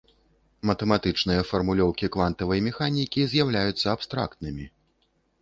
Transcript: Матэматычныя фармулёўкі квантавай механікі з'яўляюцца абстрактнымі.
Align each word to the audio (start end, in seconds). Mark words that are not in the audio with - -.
Матэматычныя 0.69 1.41
фармулёўкі 1.49 2.09
квантавай 2.15 2.59
механікі 2.69 3.27
з'яўляюцца 3.35 3.87
абстрактнымі. 3.95 4.65